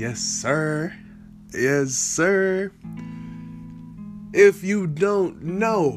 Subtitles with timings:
[0.00, 0.94] Yes, sir.
[1.52, 2.72] Yes, sir.
[4.32, 5.90] If you don't know,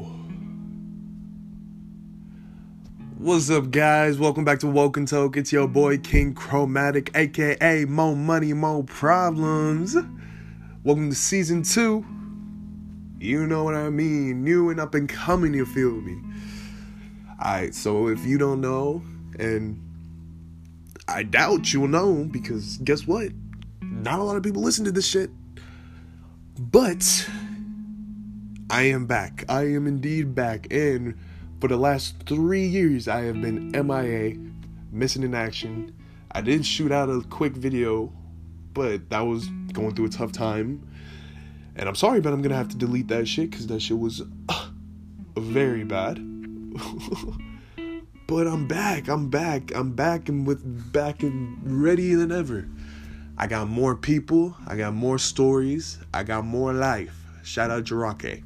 [3.16, 4.18] what's up, guys?
[4.18, 5.38] Welcome back to Woken Talk.
[5.38, 9.96] It's your boy King Chromatic, aka Mo Money, Mo Problems.
[10.82, 12.04] Welcome to season two.
[13.18, 14.44] You know what I mean.
[14.44, 16.20] New and up and coming, you feel me?
[17.40, 19.02] Alright, so if you don't know,
[19.38, 19.80] and
[21.08, 23.32] I doubt you'll know, because guess what?
[23.90, 25.30] Not a lot of people listen to this shit.
[26.58, 27.28] But
[28.70, 29.44] I am back.
[29.48, 30.72] I am indeed back.
[30.72, 31.14] And
[31.60, 34.36] for the last three years, I have been MIA,
[34.92, 35.94] missing in action.
[36.30, 38.12] I did shoot out a quick video,
[38.72, 40.86] but that was going through a tough time.
[41.76, 44.22] And I'm sorry, but I'm gonna have to delete that shit because that shit was
[44.48, 44.68] uh,
[45.36, 46.16] very bad.
[48.26, 49.08] but I'm back.
[49.08, 49.74] I'm back.
[49.74, 52.68] I'm back and with back and ready than ever.
[53.36, 54.56] I got more people.
[54.66, 55.98] I got more stories.
[56.12, 57.16] I got more life.
[57.42, 58.42] Shout out Drake.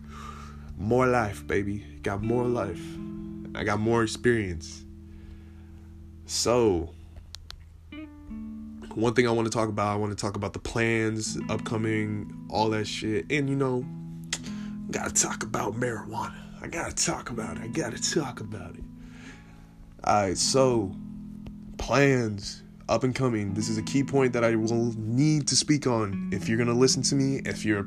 [0.78, 1.84] More life, baby.
[2.03, 2.81] Got more life.
[3.55, 4.84] I got more experience.
[6.27, 6.94] So,
[8.94, 12.47] one thing I want to talk about, I want to talk about the plans, upcoming,
[12.50, 13.27] all that shit.
[13.31, 13.84] And you know,
[14.91, 16.34] gotta talk about marijuana.
[16.61, 17.62] I gotta talk about it.
[17.62, 18.84] I gotta talk about it.
[20.06, 20.94] Alright, so
[21.77, 23.55] plans, up and coming.
[23.55, 26.31] This is a key point that I will need to speak on.
[26.33, 27.86] If you're gonna listen to me, if you're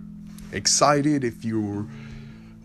[0.52, 1.90] excited, if you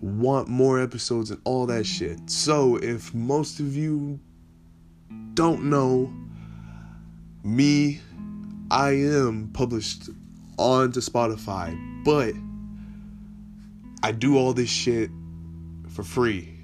[0.00, 2.18] want more episodes and all that shit.
[2.28, 4.20] So, if most of you
[5.34, 6.12] don't know,
[7.42, 8.00] me,
[8.70, 10.10] I am published
[10.58, 12.34] onto Spotify, but
[14.02, 15.10] I do all this shit
[15.88, 16.55] for free.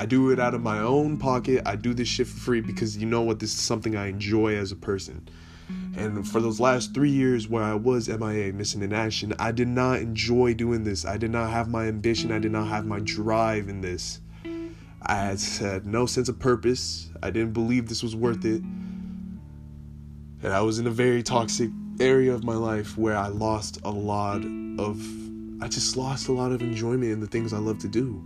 [0.00, 1.60] I do it out of my own pocket.
[1.66, 3.38] I do this shit for free because you know what?
[3.38, 5.28] This is something I enjoy as a person.
[5.94, 9.68] And for those last three years where I was MIA, missing in action, I did
[9.68, 11.04] not enjoy doing this.
[11.04, 12.32] I did not have my ambition.
[12.32, 14.20] I did not have my drive in this.
[15.02, 17.10] I had, no sense of purpose.
[17.22, 18.62] I didn't believe this was worth it.
[18.62, 21.68] And I was in a very toxic
[22.00, 24.38] area of my life where I lost a lot
[24.78, 24.98] of,
[25.62, 28.24] I just lost a lot of enjoyment in the things I love to do.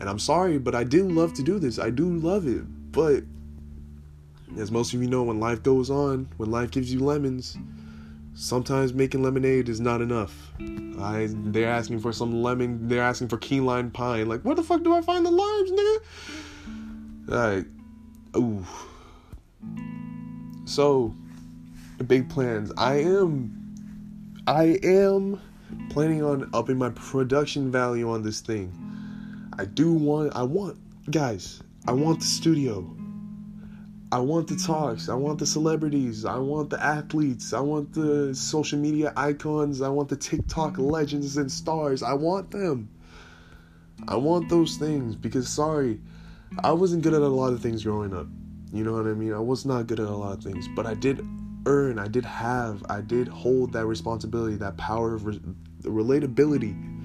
[0.00, 1.78] And I'm sorry, but I do love to do this.
[1.78, 2.62] I do love it.
[2.92, 3.24] But
[4.56, 7.56] as most of you know, when life goes on, when life gives you lemons,
[8.34, 10.52] sometimes making lemonade is not enough.
[11.00, 14.28] I they're asking for some lemon, they're asking for key lime pine.
[14.28, 15.98] Like, where the fuck do I find the limes, nigga?
[17.30, 17.66] Alright.
[18.36, 18.64] Ooh.
[20.64, 21.14] So,
[22.06, 22.72] big plans.
[22.76, 23.54] I am
[24.46, 25.40] I am
[25.90, 28.72] planning on upping my production value on this thing.
[29.58, 30.78] I do want I want
[31.10, 32.94] guys, I want the studio.
[34.10, 35.10] I want the talks.
[35.10, 36.24] I want the celebrities.
[36.24, 37.52] I want the athletes.
[37.52, 39.82] I want the social media icons.
[39.82, 42.02] I want the TikTok legends and stars.
[42.02, 42.88] I want them.
[44.06, 46.00] I want those things because sorry,
[46.62, 48.28] I wasn't good at a lot of things growing up.
[48.72, 49.34] You know what I mean?
[49.34, 51.26] I was not good at a lot of things, but I did
[51.66, 55.40] earn, I did have, I did hold that responsibility, that power of re-
[55.82, 56.97] relatability,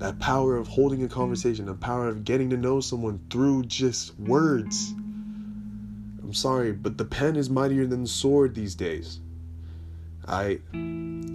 [0.00, 4.18] that power of holding a conversation, the power of getting to know someone through just
[4.18, 4.92] words.
[6.22, 9.20] I'm sorry, but the pen is mightier than the sword these days.
[10.26, 10.60] I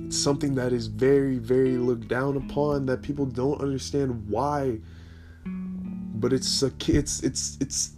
[0.08, 4.80] it's something that is very, very looked down upon that people don't understand why.
[5.46, 7.92] But it's a it's it's it's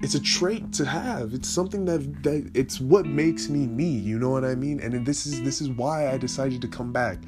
[0.00, 1.34] it's a trait to have.
[1.34, 3.88] It's something that that it's what makes me me.
[3.88, 4.80] You know what I mean?
[4.80, 7.18] And this is this is why I decided to come back.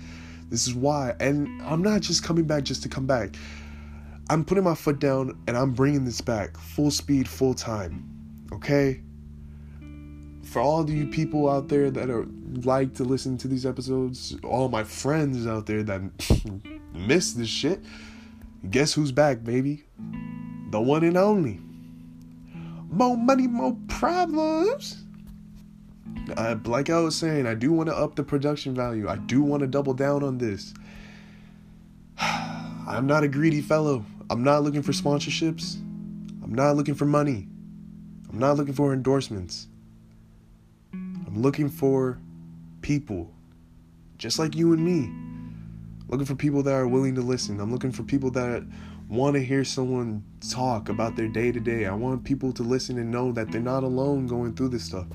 [0.50, 3.36] This is why, and I'm not just coming back just to come back.
[4.30, 8.08] I'm putting my foot down and I'm bringing this back full speed, full time.
[8.52, 9.02] Okay
[10.48, 12.26] for all of you people out there that are
[12.64, 16.00] like to listen to these episodes, all my friends out there that
[16.94, 17.84] miss this shit,
[18.70, 19.84] guess who's back, baby?
[20.70, 21.60] The one and only.
[22.90, 25.04] More money, more problems.
[26.36, 29.08] Uh, like I was saying, I do want to up the production value.
[29.08, 30.74] I do want to double down on this.
[32.20, 34.04] I'm not a greedy fellow.
[34.30, 35.76] I'm not looking for sponsorships.
[36.42, 37.48] I'm not looking for money.
[38.28, 39.68] I'm not looking for endorsements.
[40.92, 42.18] I'm looking for
[42.82, 43.32] people
[44.18, 45.10] just like you and me.
[46.08, 47.60] Looking for people that are willing to listen.
[47.60, 48.64] I'm looking for people that
[49.08, 51.86] want to hear someone talk about their day to day.
[51.86, 55.06] I want people to listen and know that they're not alone going through this stuff.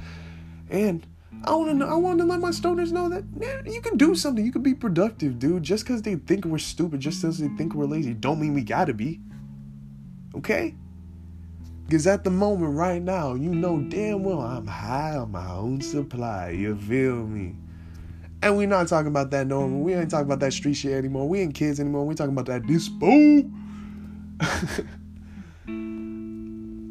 [0.74, 1.06] And
[1.46, 4.16] I want to I want to let my stoners know that man, you can do
[4.16, 4.44] something.
[4.44, 5.64] You can be productive, dude.
[5.64, 8.64] Just because they think we're stupid, just because they think we're lazy, don't mean we
[8.64, 9.22] gotta be.
[10.36, 10.76] Okay?
[11.86, 15.80] Because at the moment, right now, you know damn well I'm high on my own
[15.82, 16.50] supply.
[16.50, 17.56] You feel me?
[18.42, 19.82] And we're not talking about that normal.
[19.82, 21.30] We ain't talking about that street shit anymore.
[21.30, 22.06] We ain't kids anymore.
[22.06, 23.50] We talking about that dispo.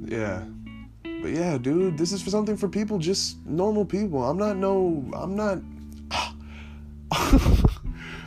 [0.11, 0.45] yeah.
[1.23, 4.25] But yeah, dude, this is for something for people, just normal people.
[4.25, 5.61] I'm not no I'm not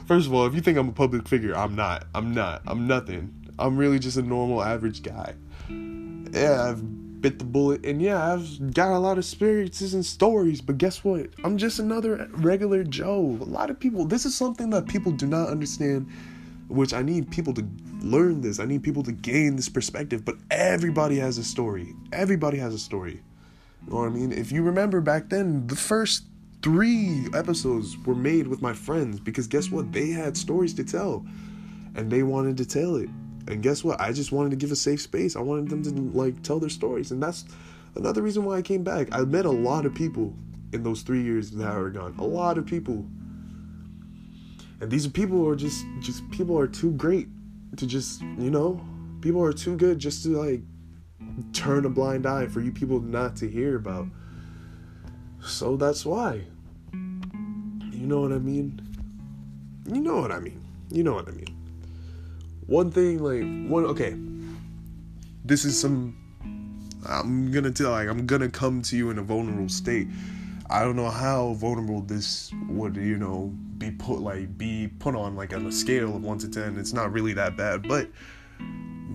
[0.07, 2.05] First of all, if you think I'm a public figure, I'm not.
[2.13, 2.61] I'm not.
[2.67, 3.33] I'm nothing.
[3.59, 5.33] I'm really just a normal average guy.
[5.69, 10.61] Yeah, I've bit the bullet and yeah, I've got a lot of experiences and stories,
[10.61, 11.27] but guess what?
[11.43, 13.39] I'm just another regular Joe.
[13.41, 16.07] A lot of people this is something that people do not understand,
[16.67, 17.63] which I need people to
[18.05, 18.59] learn this.
[18.59, 21.93] I need people to gain this perspective, but everybody has a story.
[22.13, 23.21] Everybody has a story.
[23.85, 24.31] You know what I mean?
[24.31, 26.25] If you remember back then, the first
[26.61, 29.91] three episodes were made with my friends because guess what?
[29.91, 31.25] They had stories to tell
[31.95, 33.09] and they wanted to tell it.
[33.47, 33.99] And guess what?
[33.99, 35.35] I just wanted to give a safe space.
[35.35, 37.11] I wanted them to like tell their stories.
[37.11, 37.45] And that's
[37.95, 39.07] another reason why I came back.
[39.11, 40.33] I met a lot of people
[40.73, 42.15] in those three years that I gone.
[42.17, 43.05] A lot of people.
[44.81, 47.27] And these are people are just just people are too great
[47.77, 48.79] to just, you know,
[49.21, 50.61] people are too good just to like
[51.53, 54.07] turn a blind eye for you people not to hear about.
[55.41, 56.43] So that's why.
[56.93, 58.79] You know what I mean?
[59.91, 60.63] You know what I mean.
[60.91, 61.55] You know what I mean.
[62.67, 64.15] One thing, like, one, okay.
[65.43, 66.15] This is some.
[67.07, 70.07] I'm gonna tell, like, I'm gonna come to you in a vulnerable state.
[70.69, 75.35] I don't know how vulnerable this would, you know, be put, like, be put on,
[75.35, 76.77] like, on a scale of 1 to 10.
[76.77, 78.09] It's not really that bad, but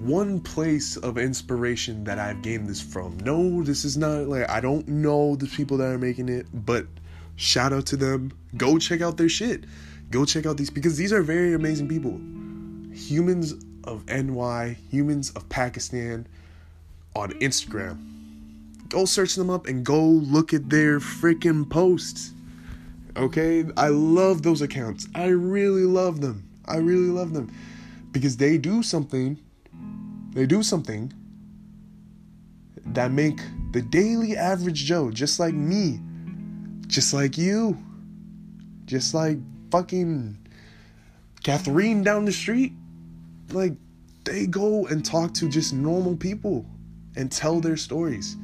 [0.01, 3.19] one place of inspiration that I've gained this from.
[3.19, 6.87] No, this is not like I don't know the people that are making it, but
[7.41, 8.33] Shout out to them.
[8.59, 9.65] Go check out their shit.
[10.11, 12.21] Go check out these because these are very amazing people.
[12.95, 13.55] Humans
[13.85, 16.27] of NY, humans of Pakistan
[17.17, 17.97] on Instagram.
[18.91, 22.35] Go search them up and go look at their freaking posts.
[23.17, 23.65] Okay?
[23.77, 25.09] I love those accounts.
[25.15, 26.49] I really love them.
[26.67, 27.53] I really love them
[28.13, 29.39] because they do something
[30.33, 31.13] they do something
[32.87, 33.41] that make
[33.73, 35.99] the daily average Joe just like me
[36.91, 37.79] just like you.
[38.85, 39.39] Just like
[39.71, 40.37] fucking
[41.45, 42.73] Catherine down the street.
[43.53, 43.75] Like,
[44.25, 46.67] they go and talk to just normal people
[47.17, 48.37] and tell their stories.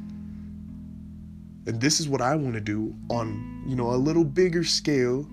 [1.67, 5.29] And this is what I want to do on, you know, a little bigger scale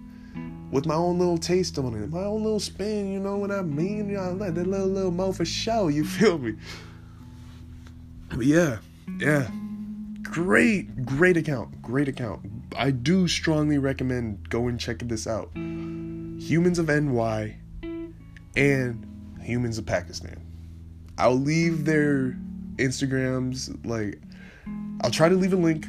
[0.72, 3.62] with my own little taste on it, my own little spin, you know what I
[3.62, 4.10] mean?
[4.10, 6.56] You know, that little little mouth for show, you feel me?
[8.30, 8.80] But yeah,
[9.20, 9.50] yeah.
[10.24, 11.80] Great, great account.
[11.84, 12.42] Great account.
[12.76, 15.52] I do strongly recommend go and check this out.
[15.56, 17.56] Humans of NY
[18.56, 20.42] and Humans of Pakistan.
[21.20, 22.36] I'll leave their
[22.78, 24.20] Instagrams like
[25.02, 25.86] I'll try to leave a link,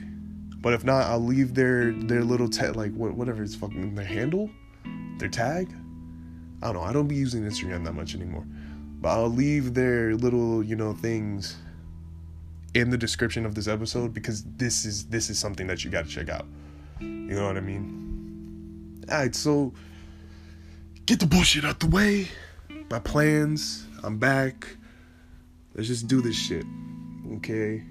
[0.64, 4.48] but if not, I'll leave their their little tag like whatever it's fucking their handle,
[5.18, 5.68] their tag.
[6.62, 6.88] I don't know.
[6.88, 8.46] I don't be using Instagram that much anymore,
[9.02, 11.58] but I'll leave their little you know things
[12.72, 16.06] in the description of this episode because this is this is something that you got
[16.06, 16.46] to check out.
[16.98, 19.04] You know what I mean?
[19.10, 19.74] All right, so
[21.04, 22.26] get the bullshit out the way.
[22.90, 23.86] My plans.
[24.02, 24.66] I'm back.
[25.74, 26.64] Let's just do this shit.
[27.34, 27.82] Okay.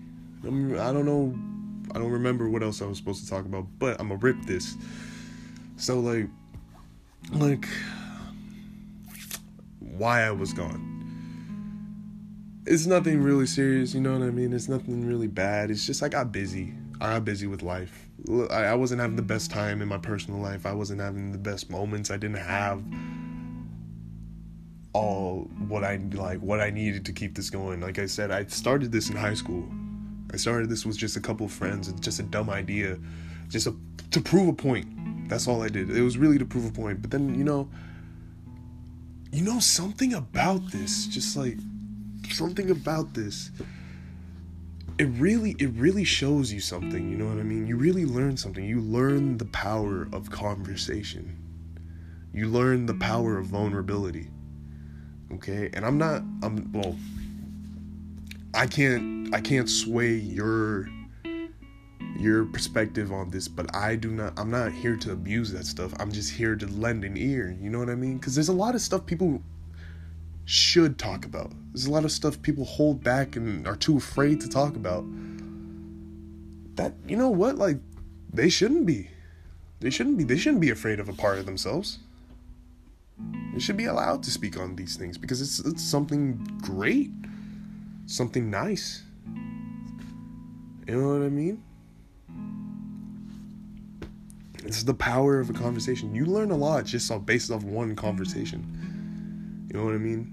[0.43, 1.52] I'm, I don't know.
[1.93, 4.41] I don't remember what else I was supposed to talk about, but I'm gonna rip
[4.45, 4.75] this.
[5.77, 6.27] So like,
[7.31, 7.67] like,
[9.79, 10.93] why I was gone
[12.65, 14.53] it's nothing really serious, you know what I mean?
[14.53, 15.69] It's nothing really bad.
[15.69, 16.73] It's just I got busy.
[17.01, 18.07] I got busy with life.
[18.49, 20.65] I wasn't having the best time in my personal life.
[20.65, 22.09] I wasn't having the best moments.
[22.09, 22.81] I didn't have
[24.93, 27.81] all what I like what I needed to keep this going.
[27.81, 29.67] Like I said, I started this in high school.
[30.33, 31.87] I started this with just a couple of friends.
[31.87, 32.97] It's just a dumb idea,
[33.49, 33.75] just a,
[34.11, 35.29] to prove a point.
[35.29, 35.89] That's all I did.
[35.89, 37.01] It was really to prove a point.
[37.01, 37.69] But then you know,
[39.31, 41.57] you know something about this, just like
[42.31, 43.51] something about this
[44.99, 48.37] it really it really shows you something you know what i mean you really learn
[48.37, 51.35] something you learn the power of conversation
[52.33, 54.29] you learn the power of vulnerability
[55.31, 56.95] okay and i'm not i'm well
[58.53, 60.87] i can't i can't sway your
[62.17, 65.93] your perspective on this but i do not i'm not here to abuse that stuff
[65.99, 68.53] i'm just here to lend an ear you know what i mean because there's a
[68.53, 69.41] lot of stuff people
[70.45, 71.51] should talk about.
[71.71, 75.05] There's a lot of stuff people hold back and are too afraid to talk about.
[76.75, 77.57] That, you know what?
[77.57, 77.77] Like,
[78.31, 79.09] they shouldn't be.
[79.79, 80.23] They shouldn't be.
[80.23, 81.99] They shouldn't be afraid of a part of themselves.
[83.53, 87.11] They should be allowed to speak on these things because it's, it's something great,
[88.05, 89.03] something nice.
[90.87, 91.63] You know what I mean?
[94.63, 96.15] This is the power of a conversation.
[96.15, 99.67] You learn a lot just off based off one conversation.
[99.71, 100.29] You know what I mean?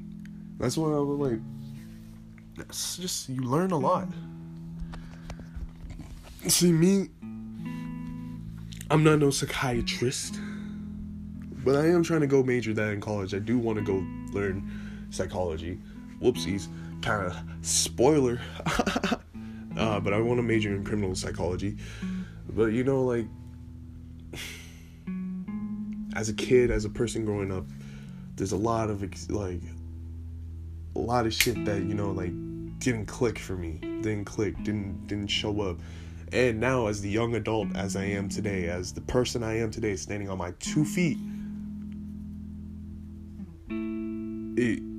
[0.58, 1.40] That's what I was like.
[2.56, 4.08] That's just you learn a lot.
[6.46, 7.08] See me,
[8.90, 10.38] I'm not no psychiatrist,
[11.64, 13.34] but I am trying to go major that in college.
[13.34, 15.78] I do want to go learn psychology.
[16.20, 16.68] Whoopsies,
[17.02, 18.40] kind of spoiler.
[19.76, 21.76] uh, but I want to major in criminal psychology.
[22.48, 23.26] But you know, like
[26.14, 27.66] as a kid, as a person growing up,
[28.36, 29.60] there's a lot of like
[30.96, 32.32] a lot of shit that you know like
[32.78, 35.78] didn't click for me, didn't click, didn't didn't show up.
[36.32, 39.70] And now, as the young adult as I am today, as the person I am
[39.70, 41.18] today, standing on my two feet,
[44.56, 44.89] it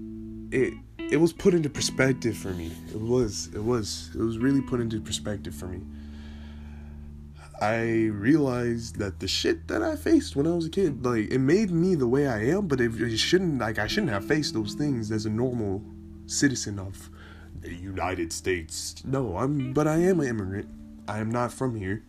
[1.22, 2.72] was put into perspective for me.
[2.90, 5.82] It was it was it was really put into perspective for me.
[7.62, 11.38] I realized that the shit that I faced when I was a kid, like it
[11.38, 14.56] made me the way I am, but it, it shouldn't like I shouldn't have faced
[14.56, 15.84] those things as a normal
[16.26, 17.12] citizen of
[17.60, 18.96] the United States.
[19.06, 20.70] No, I'm but I am an immigrant.
[21.08, 22.04] I am not from here.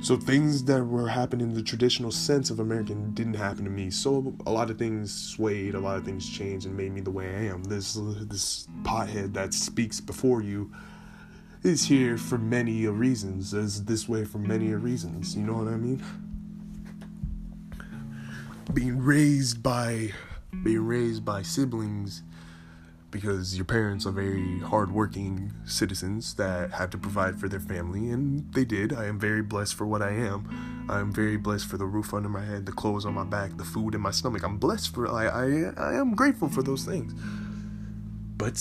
[0.00, 3.90] So things that were happening in the traditional sense of American didn't happen to me.
[3.90, 7.10] So a lot of things swayed, a lot of things changed and made me the
[7.10, 7.64] way I am.
[7.64, 10.70] This this pothead that speaks before you
[11.62, 15.34] is here for many reasons, is this way for many reasons.
[15.34, 16.02] You know what I mean?
[18.72, 20.12] Being raised by
[20.62, 22.22] being raised by siblings
[23.10, 28.52] because your parents are very hardworking citizens that have to provide for their family, and
[28.52, 28.92] they did.
[28.92, 30.86] I am very blessed for what I am.
[30.88, 33.56] I am very blessed for the roof under my head, the clothes on my back,
[33.56, 34.42] the food in my stomach.
[34.42, 35.08] I'm blessed for.
[35.08, 35.46] I I,
[35.76, 37.14] I am grateful for those things.
[38.36, 38.60] But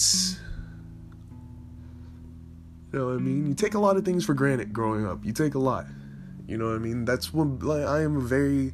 [2.94, 3.48] you know what I mean?
[3.48, 5.26] You take a lot of things for granted growing up.
[5.26, 5.86] You take a lot.
[6.48, 7.04] You know what I mean?
[7.04, 8.74] That's what like I am a very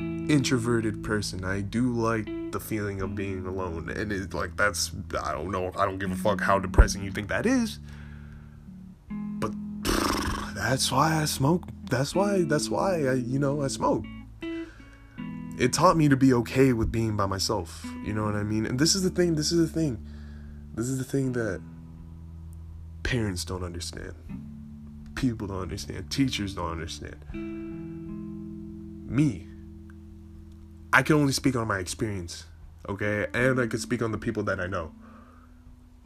[0.00, 1.44] introverted person.
[1.44, 3.90] I do like the feeling of being alone.
[3.90, 7.10] And it's like that's I don't know, I don't give a fuck how depressing you
[7.10, 7.78] think that is.
[9.10, 9.52] But
[10.54, 11.64] that's why I smoke.
[11.90, 14.04] That's why that's why I you know, I smoke.
[15.58, 17.84] It taught me to be okay with being by myself.
[18.04, 18.64] You know what I mean?
[18.64, 20.06] And this is the thing, this is the thing.
[20.74, 21.60] This is the thing that
[23.08, 24.12] Parents don't understand.
[25.14, 26.10] People don't understand.
[26.10, 27.16] Teachers don't understand.
[29.08, 29.46] Me.
[30.92, 32.46] I can only speak on my experience,
[32.88, 33.26] okay?
[33.34, 34.92] And I can speak on the people that I know.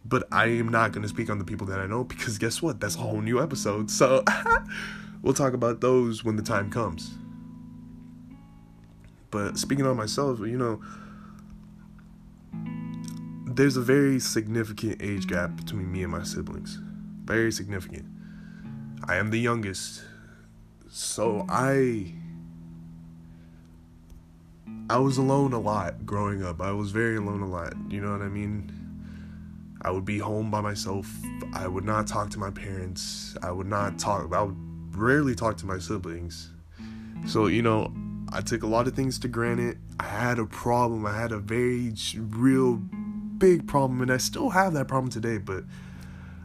[0.04, 2.60] But I am not going to speak on the people that I know because guess
[2.60, 2.80] what?
[2.80, 3.90] That's a whole new episode.
[3.90, 4.24] So
[5.22, 7.14] we'll talk about those when the time comes.
[9.30, 10.82] But speaking on myself, you know,
[13.46, 16.78] there's a very significant age gap between me and my siblings
[17.24, 18.06] very significant.
[19.06, 20.02] I am the youngest.
[20.90, 22.14] So I
[24.92, 26.61] I was alone a lot growing up.
[26.61, 27.72] I was very alone a lot.
[27.88, 28.70] You know what I mean?
[29.80, 31.11] I would be home by myself.
[31.54, 33.34] I would not talk to my parents.
[33.42, 36.50] I would not talk I would rarely talk to my siblings.
[37.26, 37.90] So, you know,
[38.34, 39.78] I took a lot of things to granted.
[39.99, 41.06] I had a problem.
[41.06, 45.64] I had a very real big problem and I still have that problem today, but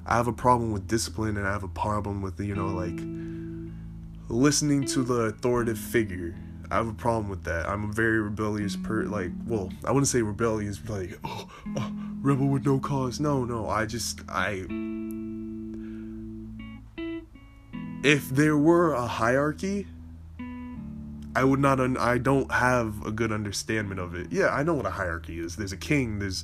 [0.06, 2.98] I have a problem with discipline and I have a problem with, you know, like
[4.30, 6.34] listening to the authoritative figure.
[6.70, 7.68] I have a problem with that.
[7.68, 12.48] I'm a very rebellious per like, well, I wouldn't say rebellious, like, oh, oh, rebel
[12.48, 13.20] with no cause.
[13.20, 14.66] No, no, I just I
[18.04, 19.88] if there were a hierarchy,
[21.36, 24.28] I would not un- I don't have a good understanding of it.
[24.32, 25.56] Yeah, I know what a hierarchy is.
[25.56, 26.44] There's a king, there's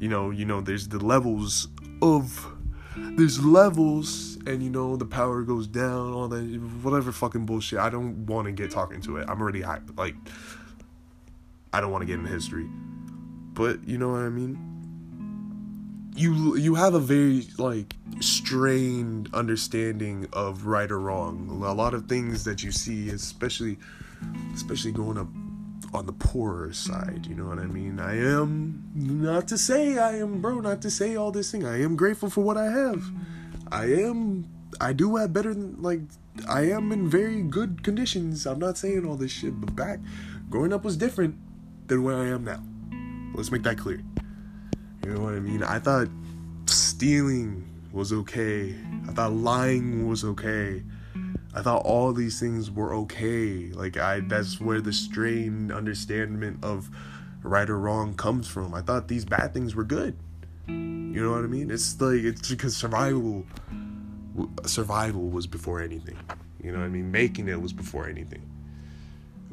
[0.00, 1.68] you know, you know, there's the levels
[2.00, 2.53] of
[2.96, 6.42] there's levels and you know the power goes down all that
[6.82, 7.78] whatever fucking bullshit.
[7.78, 9.28] I don't want to get talking to it.
[9.28, 9.96] I'm already hyped.
[9.96, 10.14] Like
[11.72, 12.68] i don't want to get into history.
[13.54, 14.70] But you know what i mean?
[16.16, 21.48] You you have a very like strained understanding of right or wrong.
[21.50, 23.78] A lot of things that you see especially
[24.54, 25.28] especially going up
[25.94, 27.26] on the poorer side.
[27.28, 28.00] You know what I mean?
[28.00, 31.64] I am not to say I am bro, not to say all this thing.
[31.64, 33.04] I am grateful for what I have.
[33.70, 34.46] I am
[34.80, 36.00] I do have better than like
[36.48, 38.44] I am in very good conditions.
[38.44, 40.00] I'm not saying all this shit, but back
[40.50, 41.36] growing up was different
[41.86, 42.62] than where I am now.
[43.34, 44.02] Let's make that clear.
[45.04, 45.62] You know what I mean?
[45.62, 46.08] I thought
[46.66, 48.74] stealing was okay.
[49.08, 50.82] I thought lying was okay.
[51.54, 53.70] I thought all these things were okay.
[53.72, 54.64] Like I that's mm-hmm.
[54.64, 56.90] where the strained understanding of
[57.42, 58.74] right or wrong comes from.
[58.74, 60.16] I thought these bad things were good.
[60.66, 61.70] You know what I mean?
[61.70, 63.46] It's like it's because survival
[64.66, 66.18] survival was before anything.
[66.62, 67.12] You know what I mean?
[67.12, 68.42] Making it was before anything.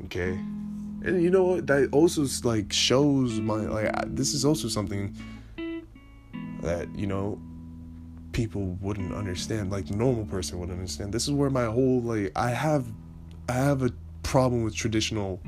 [0.06, 0.32] Okay?
[0.32, 1.68] And you know what?
[1.68, 5.16] That also like shows my like this is also something
[6.62, 7.40] that, you know,
[8.32, 11.14] people wouldn't understand, like the normal person wouldn't understand.
[11.14, 12.86] This is where my whole like I have
[13.50, 13.92] I have a
[14.24, 15.42] problem with traditional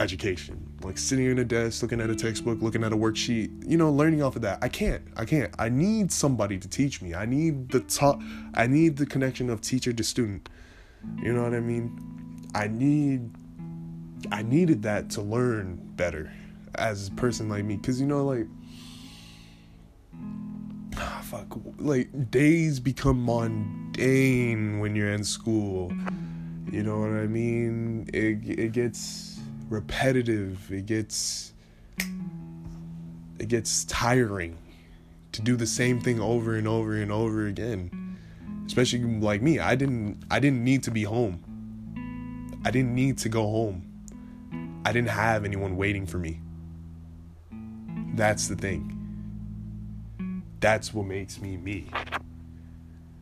[0.00, 0.68] education.
[0.82, 3.90] Like sitting in a desk, looking at a textbook, looking at a worksheet, you know,
[3.90, 4.58] learning off of that.
[4.62, 5.02] I can't.
[5.16, 5.54] I can't.
[5.58, 7.14] I need somebody to teach me.
[7.14, 8.20] I need the talk
[8.54, 10.48] I need the connection of teacher to student.
[11.22, 12.48] You know what I mean?
[12.54, 13.30] I need
[14.30, 16.32] I needed that to learn better
[16.76, 18.46] as a person like me cuz you know like
[21.22, 25.92] fuck like days become mundane when you're in school.
[26.70, 28.08] You know what I mean?
[28.12, 30.70] It it gets repetitive.
[30.72, 31.52] It gets
[33.38, 34.56] it gets tiring
[35.32, 38.18] to do the same thing over and over and over again.
[38.66, 41.42] Especially like me, I didn't I didn't need to be home.
[42.64, 43.88] I didn't need to go home.
[44.84, 46.40] I didn't have anyone waiting for me.
[48.14, 48.91] That's the thing.
[50.62, 51.88] That's what makes me me.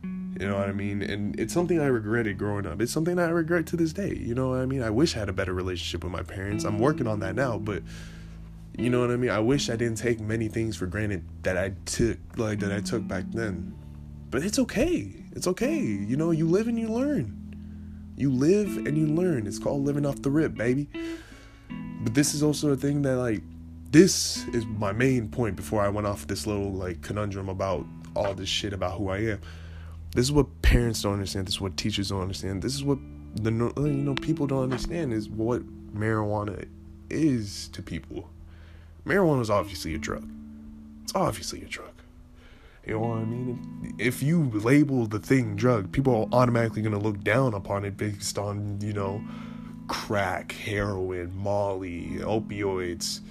[0.03, 1.01] You know what I mean?
[1.01, 2.79] And it's something I regretted growing up.
[2.79, 4.15] It's something I regret to this day.
[4.15, 4.83] You know what I mean?
[4.83, 6.65] I wish I had a better relationship with my parents.
[6.65, 7.81] I'm working on that now, but
[8.77, 9.31] you know what I mean?
[9.31, 12.79] I wish I didn't take many things for granted that I took like that I
[12.79, 13.73] took back then.
[14.29, 15.11] But it's okay.
[15.31, 15.79] It's okay.
[15.79, 17.37] You know, you live and you learn.
[18.17, 19.47] You live and you learn.
[19.47, 20.89] It's called living off the rip, baby.
[22.03, 23.41] But this is also a thing that like
[23.91, 28.33] this is my main point before I went off this little like conundrum about all
[28.33, 29.39] this shit about who I am
[30.13, 31.47] this is what parents don't understand.
[31.47, 32.61] This is what teachers don't understand.
[32.61, 32.97] This is what
[33.35, 35.61] the uh, you know people don't understand is what
[35.93, 36.67] marijuana
[37.09, 38.29] is to people.
[39.05, 40.29] Marijuana is obviously a drug.
[41.03, 41.91] It's obviously a drug.
[42.85, 43.95] You know what I mean?
[43.99, 47.95] If you label the thing drug, people are automatically going to look down upon it
[47.95, 49.23] based on, you know,
[49.87, 53.21] crack, heroin, molly, opioids,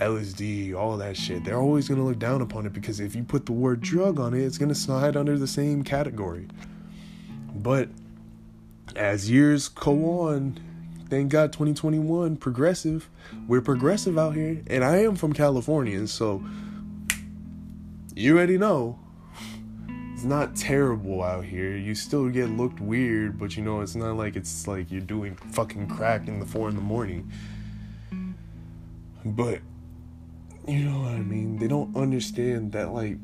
[0.00, 1.44] LSD, all that shit.
[1.44, 4.20] They're always going to look down upon it because if you put the word drug
[4.20, 6.48] on it, it's going to slide under the same category.
[7.54, 7.88] But
[8.94, 10.58] as years go on,
[11.08, 13.08] thank God 2021, progressive.
[13.46, 14.62] We're progressive out here.
[14.68, 16.42] And I am from California, so
[18.14, 18.98] you already know.
[20.14, 21.76] It's not terrible out here.
[21.76, 25.36] You still get looked weird, but you know, it's not like it's like you're doing
[25.36, 27.30] fucking crack in the four in the morning.
[29.24, 29.60] But
[30.68, 31.58] you know what I mean?
[31.58, 33.16] They don't understand that like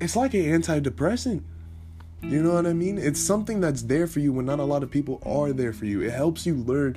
[0.00, 1.42] it's like an antidepressant.
[2.22, 2.98] You know what I mean?
[2.98, 5.84] It's something that's there for you when not a lot of people are there for
[5.84, 6.02] you.
[6.02, 6.96] It helps you learn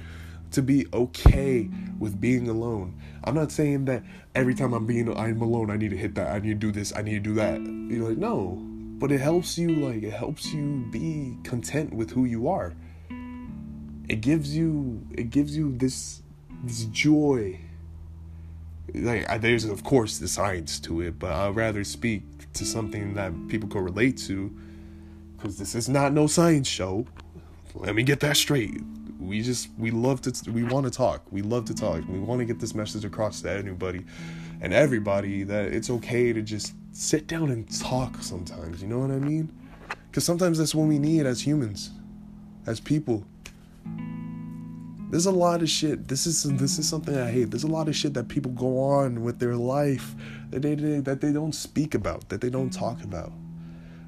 [0.51, 2.99] to be okay with being alone.
[3.23, 6.33] I'm not saying that every time I'm being I'm alone, I need to hit that,
[6.33, 7.59] I need to do this, I need to do that.
[7.59, 8.57] You're like, no.
[8.99, 12.75] But it helps you like it helps you be content with who you are.
[14.09, 16.21] It gives you it gives you this
[16.63, 17.59] this joy
[18.93, 22.23] like there's of course the science to it, but I'd rather speak
[22.53, 24.55] to something that people can relate to,
[25.37, 27.05] because this is not no science show.
[27.75, 28.81] Let me get that straight.
[29.19, 31.23] We just we love to we want to talk.
[31.31, 32.07] We love to talk.
[32.07, 34.05] We want to get this message across to anybody
[34.61, 38.81] and everybody that it's okay to just sit down and talk sometimes.
[38.81, 39.51] You know what I mean?
[40.09, 41.91] Because sometimes that's what we need as humans,
[42.65, 43.23] as people.
[45.09, 46.07] There's a lot of shit.
[46.07, 47.49] This is this is something I hate.
[47.49, 50.15] There's a lot of shit that people go on with their life
[50.51, 53.31] that they, they that they don't speak about, that they don't talk about.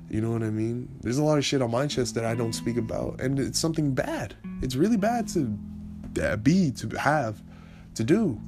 [0.09, 0.89] You know what I mean?
[1.01, 3.57] There's a lot of shit on my chest that I don't speak about, and it's
[3.57, 4.35] something bad.
[4.61, 5.57] It's really bad to
[6.21, 7.41] uh, be, to have,
[7.95, 8.39] to do.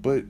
[0.00, 0.24] But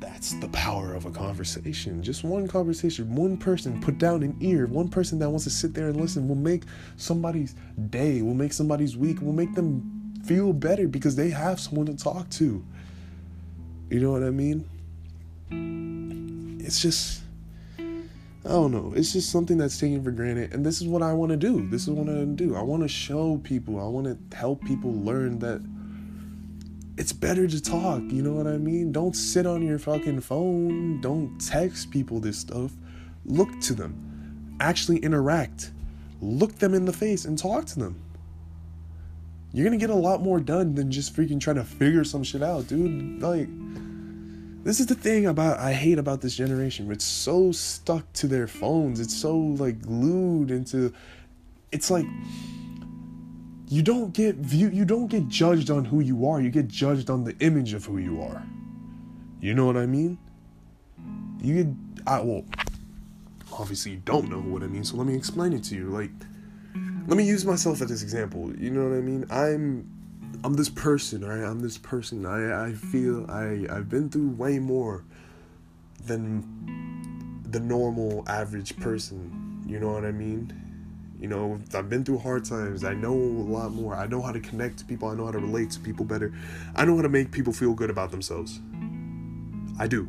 [0.00, 2.02] that's the power of a conversation.
[2.02, 5.72] Just one conversation, one person put down an ear, one person that wants to sit
[5.72, 6.64] there and listen will make
[6.96, 7.54] somebody's
[7.90, 11.96] day, will make somebody's week, will make them feel better because they have someone to
[11.96, 12.64] talk to.
[13.90, 14.68] You know what I mean?
[16.60, 17.22] It's just,
[17.78, 18.92] I don't know.
[18.94, 20.52] It's just something that's taken for granted.
[20.52, 21.68] And this is what I want to do.
[21.70, 22.54] This is what I do.
[22.54, 25.62] I want to show people, I want to help people learn that
[26.98, 28.02] it's better to talk.
[28.08, 28.92] You know what I mean?
[28.92, 31.00] Don't sit on your fucking phone.
[31.00, 32.72] Don't text people this stuff.
[33.24, 34.56] Look to them.
[34.60, 35.70] Actually interact.
[36.20, 38.02] Look them in the face and talk to them
[39.52, 42.42] you're gonna get a lot more done than just freaking trying to figure some shit
[42.42, 43.22] out, dude.
[43.22, 43.48] Like,
[44.64, 46.90] this is the thing about I hate about this generation.
[46.92, 49.00] It's so stuck to their phones.
[49.00, 50.92] It's so like glued into.
[51.72, 52.06] It's like
[53.68, 54.68] you don't get view.
[54.68, 56.40] You don't get judged on who you are.
[56.40, 58.42] You get judged on the image of who you are.
[59.40, 60.18] You know what I mean?
[61.40, 61.74] You get.
[62.06, 62.44] I well.
[63.52, 65.88] obviously you don't know what I mean, so let me explain it to you.
[65.88, 66.10] Like,
[67.08, 68.54] let me use myself as this example.
[68.54, 69.24] You know what I mean?
[69.30, 69.90] I'm
[70.44, 71.42] I'm this person, right?
[71.42, 72.26] I'm this person.
[72.26, 75.04] I I feel I I've been through way more
[76.04, 79.64] than the normal average person.
[79.66, 80.52] You know what I mean?
[81.18, 82.84] You know, I've been through hard times.
[82.84, 83.94] I know a lot more.
[83.94, 85.08] I know how to connect to people.
[85.08, 86.34] I know how to relate to people better.
[86.76, 88.60] I know how to make people feel good about themselves.
[89.78, 90.08] I do.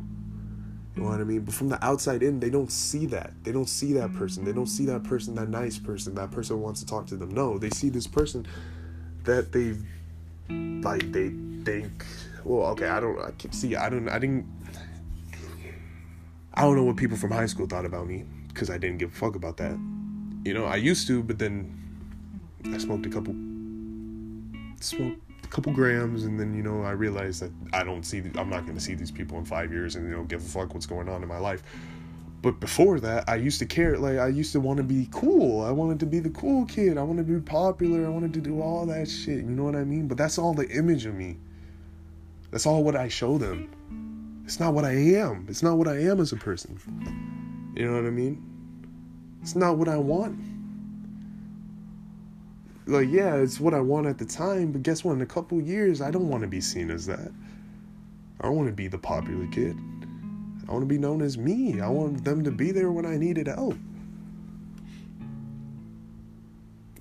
[1.00, 1.40] You know what I mean?
[1.40, 3.32] But from the outside in, they don't see that.
[3.42, 4.44] They don't see that person.
[4.44, 7.16] They don't see that person, that nice person, that person who wants to talk to
[7.16, 7.30] them.
[7.30, 8.46] No, they see this person
[9.24, 9.82] that they've
[10.82, 11.30] like they
[11.64, 12.04] think
[12.44, 14.46] well okay i don't i can see i don't i didn't
[16.54, 19.12] i don't know what people from high school thought about me because i didn't give
[19.12, 19.78] a fuck about that
[20.44, 21.70] you know i used to but then
[22.72, 23.34] i smoked a couple
[24.80, 28.64] smoked couple grams and then you know i realized that i don't see i'm not
[28.64, 30.86] going to see these people in five years and you know give a fuck what's
[30.86, 31.62] going on in my life.
[32.42, 35.62] But before that i used to care like i used to want to be cool.
[35.62, 36.96] I wanted to be the cool kid.
[36.96, 38.06] I wanted to be popular.
[38.06, 40.08] I wanted to do all that shit you know what i mean?
[40.08, 41.36] But that's all the image of me.
[42.50, 43.68] That's all what i show them.
[44.44, 45.46] It's not what i am.
[45.48, 46.78] It's not what i am as a person.
[47.76, 48.42] You know what i mean?
[49.42, 50.38] It's not what i want
[52.90, 55.60] like yeah it's what i want at the time but guess what in a couple
[55.60, 57.32] years i don't want to be seen as that
[58.40, 59.76] i don't want to be the popular kid
[60.70, 61.80] I want to be known as me.
[61.80, 63.76] I want them to be there when I needed help.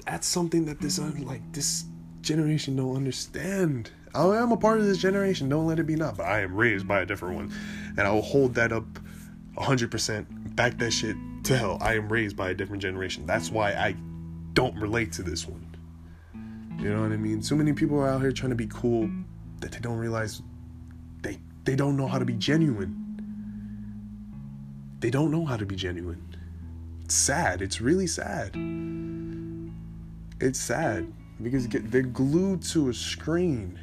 [0.08, 1.86] That's something that this like this
[2.22, 3.92] generation don't understand.
[4.16, 5.50] I am a part of this generation.
[5.50, 6.18] Don't let it be not.
[6.18, 7.54] But I am raised by a different one,
[7.96, 8.86] and I will hold that up,
[9.56, 10.56] hundred percent.
[10.56, 11.78] Back that shit to hell.
[11.80, 13.28] I am raised by a different generation.
[13.28, 13.96] That's why I
[14.54, 15.69] don't relate to this one.
[16.80, 17.42] You know what I mean?
[17.42, 19.10] So many people are out here trying to be cool
[19.60, 20.42] that they don't realize
[21.22, 23.10] they they don't know how to be genuine
[25.00, 26.36] they don't know how to be genuine.
[27.04, 27.62] It's sad.
[27.62, 28.52] It's really sad.
[30.42, 31.12] It's sad
[31.42, 33.80] because they're glued to a screen.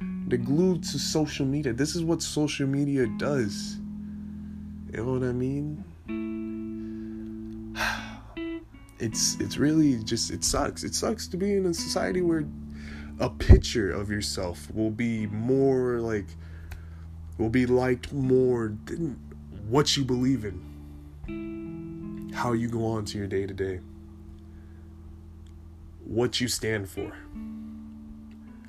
[0.00, 1.72] They're glued to social media.
[1.72, 3.78] This is what social media does.
[4.92, 5.84] You know what I mean?
[8.98, 10.82] It's it's really just it sucks.
[10.84, 12.44] It sucks to be in a society where
[13.20, 16.26] a picture of yourself will be more like
[17.38, 19.18] will be liked more than
[19.68, 23.80] what you believe in, how you go on to your day to day,
[26.04, 27.16] what you stand for.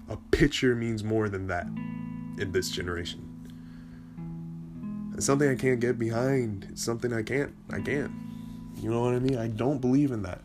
[0.09, 1.65] A picture means more than that
[2.39, 3.25] in this generation.
[5.15, 6.67] It's something I can't get behind.
[6.71, 7.53] It's something I can't.
[7.71, 8.11] I can't.
[8.81, 9.37] You know what I mean?
[9.37, 10.41] I don't believe in that.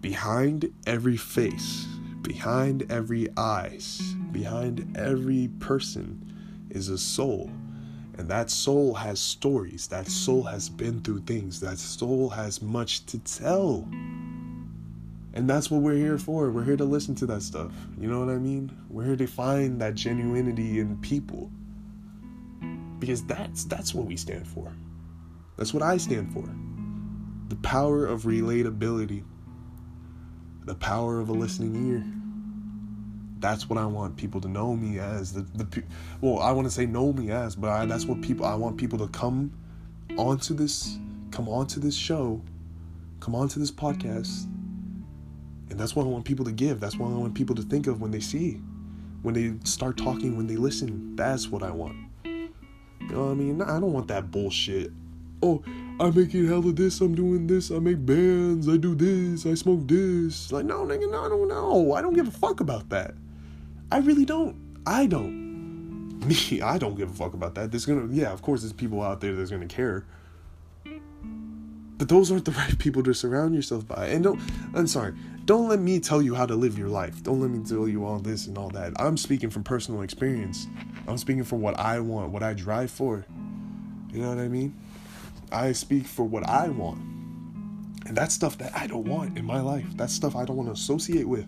[0.00, 1.86] Behind every face,
[2.22, 4.00] behind every eyes,
[4.32, 7.50] behind every person is a soul
[8.20, 9.86] and that soul has stories.
[9.86, 11.58] That soul has been through things.
[11.60, 13.88] That soul has much to tell.
[15.32, 16.50] And that's what we're here for.
[16.50, 17.72] We're here to listen to that stuff.
[17.98, 18.76] You know what I mean?
[18.90, 21.50] We're here to find that genuinity in people.
[22.98, 24.70] Because that's that's what we stand for.
[25.60, 26.48] That's what I stand for.
[27.48, 29.22] The power of relatability.
[30.64, 32.20] The power of a listening ear
[33.40, 35.32] that's what I want people to know me as.
[35.32, 35.82] The, the
[36.20, 38.76] well, I want to say know me as, but I, that's what people I want
[38.76, 39.52] people to come
[40.16, 40.98] onto this,
[41.30, 42.42] come onto this show,
[43.18, 44.44] come onto this podcast,
[45.70, 46.80] and that's what I want people to give.
[46.80, 48.60] That's what I want people to think of when they see,
[49.22, 51.16] when they start talking, when they listen.
[51.16, 51.96] That's what I want.
[52.24, 52.50] You
[53.16, 53.62] know what I mean?
[53.62, 54.92] I don't want that bullshit.
[55.42, 55.62] Oh,
[55.98, 59.86] I'm making hella this, I'm doing this, I make bands, I do this, I smoke
[59.86, 60.50] this.
[60.50, 61.92] Like, no, nigga, no, don't know.
[61.92, 63.14] I don't give a fuck about that.
[63.92, 64.56] I really don't.
[64.86, 66.20] I don't.
[66.26, 67.70] Me, I don't give a fuck about that.
[67.70, 70.06] There's gonna, yeah, of course, there's people out there that's gonna care.
[71.96, 74.06] But those aren't the right people to surround yourself by.
[74.06, 74.40] And don't,
[74.74, 77.22] I'm sorry, don't let me tell you how to live your life.
[77.22, 78.92] Don't let me tell you all this and all that.
[78.96, 80.66] I'm speaking from personal experience.
[81.06, 83.26] I'm speaking for what I want, what I drive for.
[84.12, 84.74] You know what I mean?
[85.52, 87.00] I speak for what I want.
[88.06, 89.86] And that's stuff that I don't want in my life.
[89.96, 91.46] That's stuff I don't want to associate with.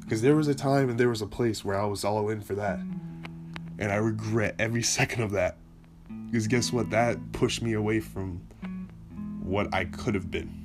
[0.00, 2.40] Because there was a time and there was a place where I was all in
[2.40, 2.78] for that.
[3.78, 5.56] And I regret every second of that.
[6.26, 6.90] Because guess what?
[6.90, 8.46] That pushed me away from
[9.42, 10.60] what I could have been.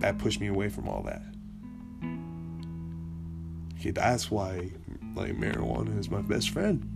[0.00, 1.22] That pushed me away from all that.
[3.78, 4.70] Okay, that's why
[5.14, 6.90] like marijuana is my best friend.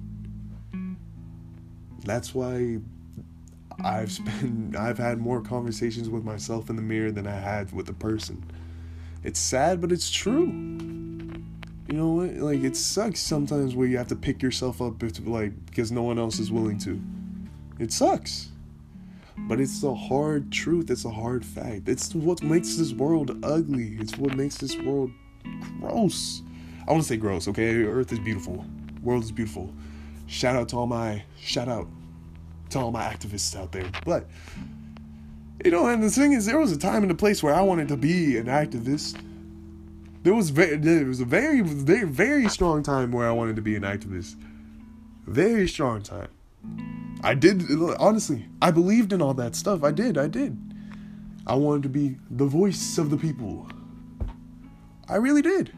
[2.05, 2.79] That's why
[3.83, 7.89] I've spent I've had more conversations with myself in the mirror than I had with
[7.89, 8.45] a person.
[9.25, 10.47] It's sad, but it's true.
[10.47, 12.35] You know what?
[12.35, 16.03] Like it sucks sometimes where you have to pick yourself up if, like because no
[16.03, 17.01] one else is willing to.
[17.79, 18.51] It sucks.
[19.37, 20.91] But it's a hard truth.
[20.91, 21.89] It's a hard fact.
[21.89, 23.97] It's what makes this world ugly.
[24.01, 25.13] It's what makes this world
[25.81, 26.43] gross.
[26.87, 27.85] I want to say gross, okay?
[27.85, 28.65] Earth is beautiful.
[29.03, 29.73] World is beautiful.
[30.29, 31.89] Shout out to all my shout out
[32.71, 33.91] to all my activists out there.
[34.05, 34.27] But
[35.65, 37.63] you know, and the thing is, there was a time and a place where I
[37.63, 39.21] wanted to be an activist.
[40.23, 43.63] There was very, there was a very, very, very strong time where I wanted to
[43.63, 44.37] be an activist.
[45.27, 46.29] Very strong time.
[47.23, 47.65] I did
[47.99, 48.47] honestly.
[48.61, 49.83] I believed in all that stuff.
[49.83, 50.19] I did.
[50.19, 50.57] I did.
[51.47, 53.67] I wanted to be the voice of the people.
[55.09, 55.73] I really did.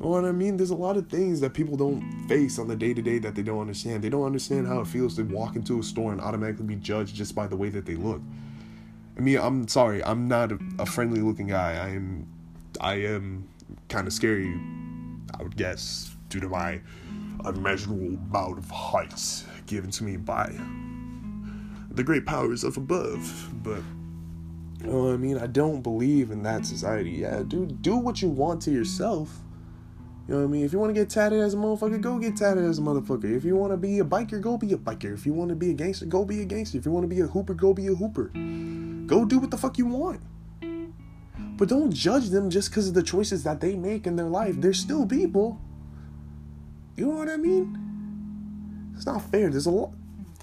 [0.00, 0.56] What I mean?
[0.56, 3.34] There's a lot of things that people don't face on the day to day that
[3.34, 4.02] they don't understand.
[4.02, 7.14] They don't understand how it feels to walk into a store and automatically be judged
[7.14, 8.22] just by the way that they look.
[9.18, 11.72] I mean, I'm sorry, I'm not a, a friendly looking guy.
[11.72, 12.26] I am,
[12.80, 13.46] I am
[13.90, 14.58] kind of scary,
[15.38, 16.80] I would guess, due to my
[17.44, 20.50] unmeasurable amount of height given to me by
[21.90, 23.50] the great powers of above.
[23.62, 23.82] But
[24.80, 25.36] you know what I mean?
[25.36, 27.10] I don't believe in that society.
[27.10, 29.42] Yeah, dude, do what you want to yourself.
[30.30, 30.64] You know what I mean?
[30.64, 33.36] If you want to get tatted as a motherfucker, go get tatted as a motherfucker.
[33.36, 35.12] If you want to be a biker, go be a biker.
[35.12, 36.78] If you want to be a gangster, go be a gangster.
[36.78, 38.30] If you want to be a hooper, go be a hooper.
[39.08, 40.20] Go do what the fuck you want.
[41.56, 44.54] But don't judge them just because of the choices that they make in their life.
[44.60, 45.60] They're still people.
[46.94, 48.92] You know what I mean?
[48.94, 49.50] It's not fair.
[49.50, 49.90] There's a lot.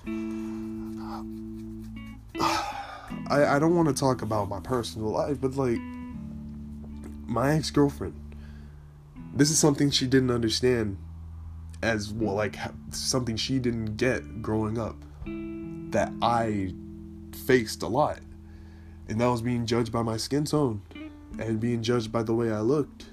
[3.30, 5.80] I, I don't want to talk about my personal life, but like,
[7.26, 8.27] my ex girlfriend
[9.38, 10.98] this is something she didn't understand
[11.84, 12.58] as well like
[12.90, 14.96] something she didn't get growing up
[15.92, 16.74] that I
[17.46, 18.20] faced a lot.
[19.08, 20.82] And that was being judged by my skin tone
[21.40, 23.06] and being judged by the way I looked.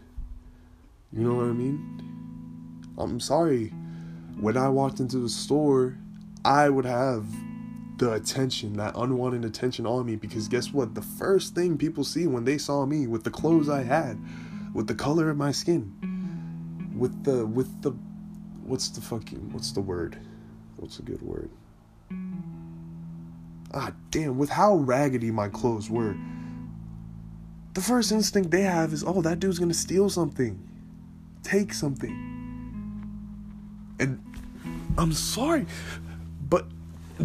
[1.12, 2.82] You know what I mean?
[2.96, 3.68] I'm sorry.
[4.40, 5.98] When I walked into the store
[6.44, 7.26] I would have
[7.98, 10.94] the attention that unwanted attention on me because guess what?
[10.94, 14.18] The first thing people see when they saw me with the clothes I had
[14.72, 16.13] with the color of my skin
[16.96, 17.90] with the with the
[18.64, 20.18] what's the fucking what's the word?
[20.76, 21.50] What's a good word?
[23.72, 26.16] Ah damn, with how raggedy my clothes were.
[27.74, 30.62] The first instinct they have is, oh, that dude's gonna steal something.
[31.42, 32.30] Take something.
[33.98, 34.22] And
[34.96, 35.66] I'm sorry,
[36.48, 36.66] but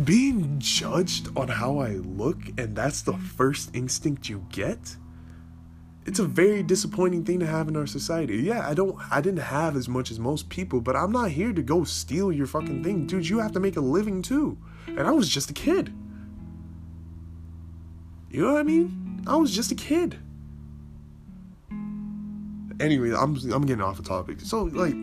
[0.06, 4.98] being judged on how I look and that's the first instinct you get
[6.10, 8.38] it's a very disappointing thing to have in our society.
[8.38, 11.54] Yeah, I don't I didn't have as much as most people, but I'm not here
[11.54, 13.06] to go steal your fucking thing.
[13.06, 14.58] Dude, you have to make a living too.
[14.88, 15.94] And I was just a kid.
[18.32, 19.24] You know what I mean?
[19.28, 20.18] I was just a kid.
[22.80, 24.42] Anyway, I'm I'm getting off the topic.
[24.42, 24.96] So like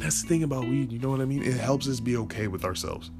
[0.00, 1.42] that's the thing about weed, you know what I mean?
[1.42, 3.10] It helps us be okay with ourselves.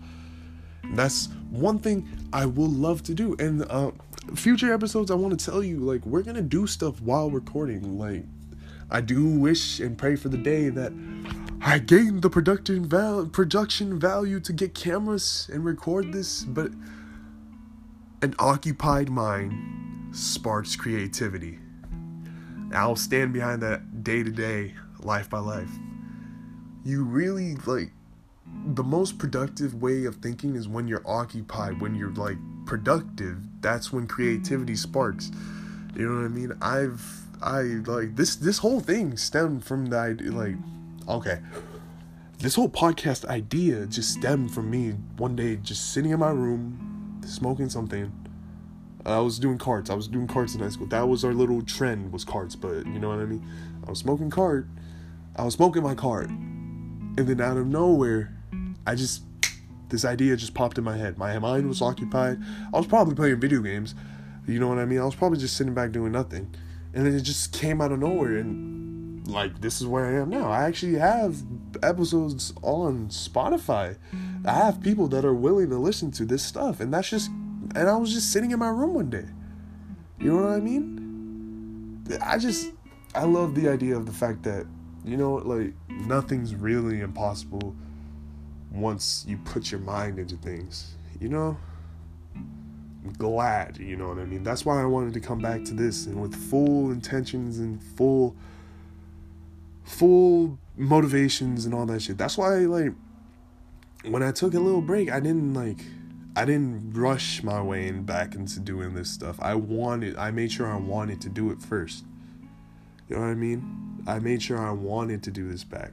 [0.82, 3.37] And that's one thing I will love to do.
[3.38, 3.90] And uh,
[4.35, 7.99] future episodes, I want to tell you, like, we're going to do stuff while recording.
[7.99, 8.25] Like,
[8.91, 10.93] I do wish and pray for the day that
[11.61, 16.71] I gain the production val- production value to get cameras and record this, but
[18.23, 21.59] an occupied mind sparks creativity.
[22.73, 25.71] I'll stand behind that day to day, life by life.
[26.85, 27.93] You really like
[28.67, 33.38] the most productive way of thinking is when you're occupied, when you're like productive.
[33.62, 35.33] That's when creativity sparks.
[35.96, 36.52] You know what I mean?
[36.62, 37.02] I've
[37.42, 40.54] I like this this whole thing stemmed from the idea like
[41.09, 41.40] okay.
[42.38, 47.20] This whole podcast idea just stemmed from me one day just sitting in my room
[47.26, 48.12] smoking something.
[49.04, 49.90] I was doing carts.
[49.90, 50.87] I was doing carts in high school.
[50.88, 53.44] That was our little trend was carts, but you know what I mean?
[53.87, 54.68] I was smoking cart.
[55.35, 56.28] I was smoking my cart.
[56.28, 58.37] And then out of nowhere,
[58.87, 59.22] I just
[59.88, 61.18] this idea just popped in my head.
[61.18, 62.38] My mind was occupied.
[62.72, 63.94] I was probably playing video games.
[64.46, 64.98] You know what I mean?
[64.98, 66.55] I was probably just sitting back doing nothing.
[66.94, 70.31] And then it just came out of nowhere and like this is where I am
[70.31, 70.51] now.
[70.51, 71.37] I actually have
[71.83, 73.96] episodes on Spotify.
[74.44, 77.31] I have people that are willing to listen to this stuff and that's just
[77.74, 79.27] and I was just sitting in my room one day.
[80.18, 82.05] You know what I mean?
[82.22, 82.72] I just
[83.14, 84.66] I love the idea of the fact that
[85.05, 87.77] you know like nothing's really impossible
[88.72, 91.57] once you put your mind into things, you know?
[92.35, 94.42] I'm glad, you know what I mean?
[94.42, 98.37] That's why I wanted to come back to this and with full intentions and full
[99.85, 102.18] full motivations and all that shit.
[102.18, 102.92] That's why like
[104.04, 105.78] when I took a little break, I didn't like
[106.37, 109.38] I didn't rush my way in back into doing this stuff.
[109.40, 112.04] I wanted I made sure I wanted to do it first.
[113.09, 114.04] You know what I mean?
[114.07, 115.92] I made sure I wanted to do this back.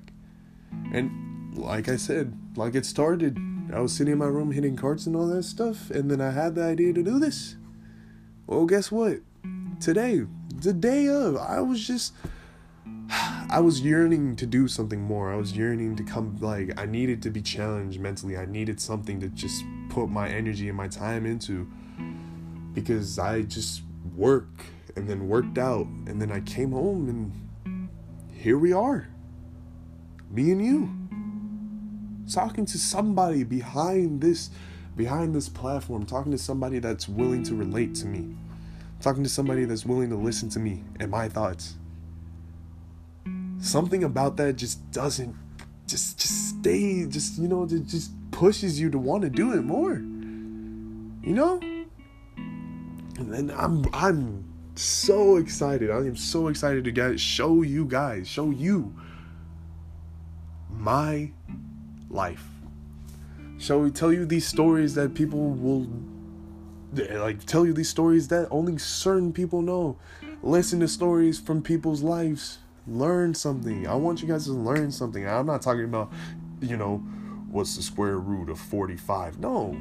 [0.91, 3.37] And like I said, like it started,
[3.73, 6.31] I was sitting in my room hitting carts and all that stuff, and then I
[6.31, 7.55] had the idea to do this.
[8.47, 9.19] Well, guess what?
[9.79, 12.13] Today, the day of, I was just.
[13.47, 15.31] I was yearning to do something more.
[15.31, 18.37] I was yearning to come, like, I needed to be challenged mentally.
[18.37, 21.67] I needed something to just put my energy and my time into
[22.73, 23.83] because I just
[24.15, 24.47] work
[24.95, 27.89] and then worked out and then I came home and
[28.33, 29.07] here we are.
[30.29, 31.04] Me and you
[32.31, 34.49] talking to somebody behind this
[34.95, 38.35] behind this platform, talking to somebody that's willing to relate to me.
[39.01, 41.75] Talking to somebody that's willing to listen to me and my thoughts.
[43.59, 45.35] Something about that just doesn't
[45.88, 49.61] just just stay just you know it just pushes you to want to do it
[49.61, 49.95] more.
[49.95, 51.59] You know?
[53.17, 54.43] And then I'm I'm
[54.75, 55.89] so excited.
[55.89, 58.93] I am so excited to get show you guys, show you
[60.69, 61.31] my
[62.15, 62.45] life.
[63.58, 65.88] Shall we tell you these stories that people will
[66.99, 69.97] eh, like tell you these stories that only certain people know.
[70.41, 72.60] Listen to stories from people's lives.
[72.88, 73.88] Learn something.
[73.88, 75.28] I want you guys to learn something.
[75.28, 76.12] I'm not talking about,
[76.62, 76.97] you know,
[77.49, 79.39] what's the square root of 45.
[79.39, 79.75] No.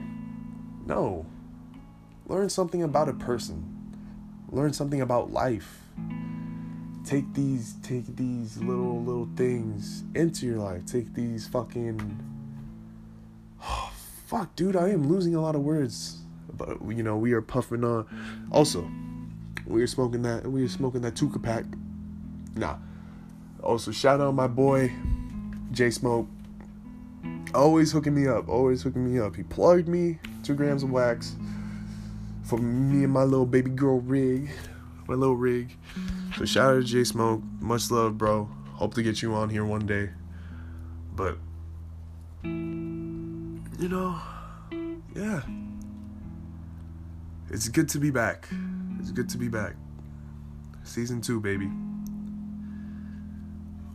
[0.87, 1.27] No.
[2.27, 3.71] Learn something about a person.
[4.51, 5.83] Learn something about life.
[7.05, 10.87] Take these take these little little things into your life.
[10.87, 12.23] Take these fucking
[13.63, 13.93] oh,
[14.27, 16.19] fuck, dude, I am losing a lot of words.
[16.53, 18.07] But you know, we are puffing on.
[18.51, 18.89] Also,
[19.67, 21.65] we are smoking that we are smoking that Tuka pack.
[22.57, 22.77] Nah.
[23.63, 24.93] Also, shout out my boy
[25.73, 26.27] J Smoke.
[27.55, 28.49] Always hooking me up.
[28.49, 29.37] Always hooking me up.
[29.37, 31.37] He plugged me two grams of wax
[32.45, 34.51] for me and my little baby girl rig,
[35.09, 35.77] my little rig.
[36.37, 37.43] So shout out to J Smoke.
[37.61, 38.49] Much love, bro.
[38.73, 40.11] Hope to get you on here one day.
[41.15, 41.39] But
[42.43, 44.21] you know,
[45.15, 45.43] yeah.
[47.51, 48.49] It's good to be back.
[48.99, 49.75] It's good to be back.
[50.83, 51.71] Season 2, baby.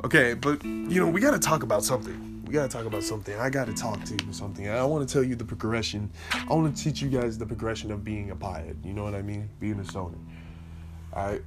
[0.06, 3.40] Okay, but you know, we got to talk about something we gotta talk about something.
[3.40, 4.68] I gotta talk to you something.
[4.68, 6.10] I want to tell you the progression.
[6.34, 8.76] I want to teach you guys the progression of being a pilot.
[8.84, 9.52] You know what I mean?
[9.60, 10.18] Being a stoner.
[11.14, 11.44] Alright.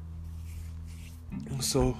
[1.61, 1.97] So,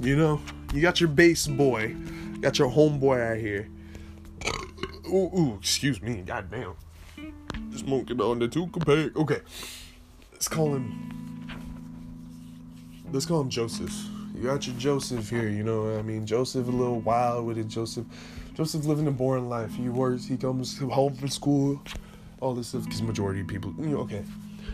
[0.00, 0.40] you know,
[0.72, 1.94] you got your base boy,
[2.40, 3.68] got your homeboy out here.
[5.08, 6.74] Ooh, ooh, excuse me, goddamn.
[7.70, 9.16] Just smoking on the two pack.
[9.16, 9.40] Okay,
[10.32, 11.10] let's call him.
[13.12, 13.92] Let's call him Joseph
[14.34, 15.96] you got your Joseph here, you know.
[15.96, 17.68] I mean, Joseph a little wild with it.
[17.68, 18.04] Joseph,
[18.54, 19.74] Joseph living a boring life.
[19.74, 20.26] He works.
[20.26, 21.80] He comes home from school,
[22.40, 22.84] all this stuff.
[22.84, 24.24] Because majority of people, you know, okay,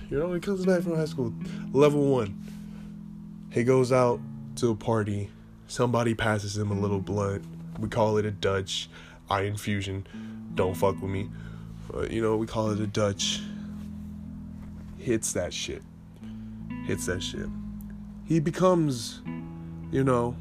[0.08, 1.32] you know, he comes back from high school,
[1.72, 2.34] level one.
[3.50, 4.20] He goes out
[4.56, 5.30] to a party.
[5.66, 7.44] Somebody passes him a little blunt.
[7.78, 8.88] We call it a Dutch,
[9.28, 10.06] eye infusion.
[10.54, 11.28] Don't fuck with me.
[11.90, 13.40] But, you know, we call it a Dutch.
[14.98, 15.82] Hits that shit.
[16.84, 17.46] Hits that shit.
[18.26, 19.22] He becomes
[19.90, 20.36] you know,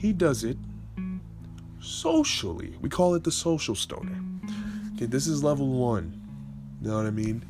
[0.00, 0.56] he does it
[1.80, 2.74] socially.
[2.80, 4.20] We call it the social stoner.
[4.96, 6.20] Okay, this is level one.
[6.82, 7.44] You know what I mean?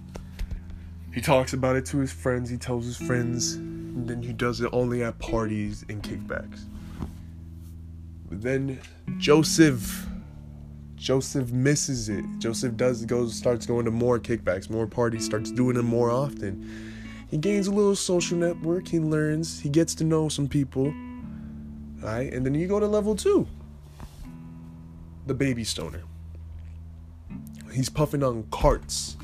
[1.15, 4.61] He talks about it to his friends, he tells his friends, and then he does
[4.61, 6.65] it only at parties and kickbacks.
[8.29, 8.81] But then
[9.19, 10.07] Joseph
[10.97, 12.25] Joseph misses it.
[12.39, 16.93] Joseph does goes starts going to more kickbacks, more parties, starts doing them more often
[17.35, 20.95] he gains a little social network, he learns, he gets to know some people.
[22.01, 23.49] Alright, and then you go to level two.
[25.27, 26.03] The baby stoner.
[27.73, 29.17] He's puffing on carts.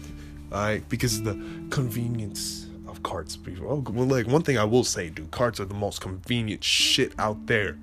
[0.53, 1.35] Alright, because of the
[1.71, 3.39] convenience of carts.
[3.63, 7.13] Oh, well, like one thing I will say, dude, carts are the most convenient shit
[7.19, 7.79] out there.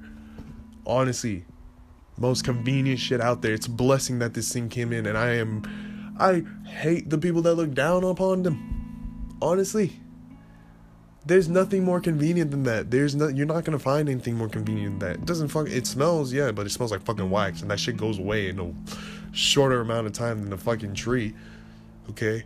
[0.86, 1.45] Honestly,
[2.17, 3.53] most convenient shit out there.
[3.53, 7.41] It's a blessing that this thing came in, and I am, I hate the people
[7.43, 9.38] that look down upon them.
[9.41, 9.99] Honestly,
[11.28, 12.89] there's nothing more convenient than that.
[12.89, 15.20] There's no you're not gonna find anything more convenient than that.
[15.20, 17.97] It doesn't fuck it smells, yeah, but it smells like fucking wax and that shit
[17.97, 18.74] goes away in a
[19.36, 21.36] shorter amount of time than a fucking tree.
[22.09, 22.45] Okay?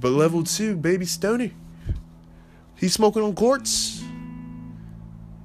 [0.00, 1.52] But level two, baby Stony.
[2.76, 4.02] He's smoking on courts.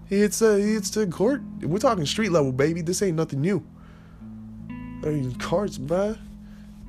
[0.08, 1.42] He hits uh he hits the court.
[1.62, 2.82] We're talking street level, baby.
[2.82, 3.66] This ain't nothing new.
[4.70, 6.18] I mean carts, bruh.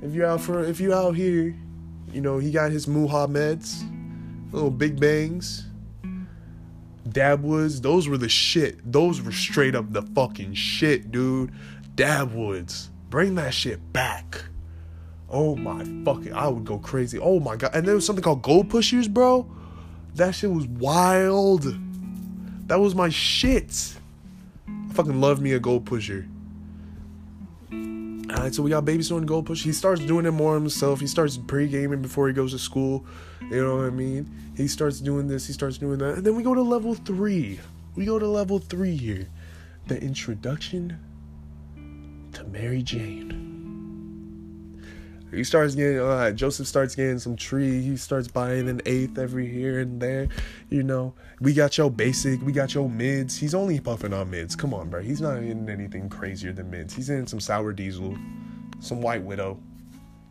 [0.03, 1.57] If you're out for if you out here,
[2.13, 3.83] you know, he got his Muha meds,
[4.53, 5.67] little big bangs
[7.09, 8.81] Dab Woods, those were the shit.
[8.91, 11.53] Those were straight up the fucking shit, dude.
[11.95, 14.45] Dab Woods, bring that shit back.
[15.31, 17.19] Oh my fucking, I would go crazy.
[17.19, 19.51] Oh my god, and there was something called Gold Pushers, bro.
[20.15, 21.67] That shit was wild.
[22.69, 23.97] That was my shit.
[24.69, 26.29] I fucking love me a Gold Pusher.
[27.73, 29.63] All right, so we got Baby Stone Gold Push.
[29.63, 30.99] He starts doing it more himself.
[30.99, 33.05] He starts pre gaming before he goes to school.
[33.43, 34.31] You know what I mean?
[34.57, 36.17] He starts doing this, he starts doing that.
[36.17, 37.61] And then we go to level three.
[37.95, 39.29] We go to level three here.
[39.87, 40.99] The introduction
[42.33, 43.44] to Mary Jane.
[45.35, 47.81] He starts getting, uh, Joseph starts getting some tree.
[47.83, 50.29] He starts buying an eighth every here and there.
[50.71, 53.37] You know, we got your basic, we got your mids.
[53.37, 54.55] He's only puffing on mids.
[54.57, 55.03] Come on, bro.
[55.03, 56.95] He's not in anything crazier than mids.
[56.95, 58.17] He's in some sour diesel,
[58.81, 59.61] some white widow.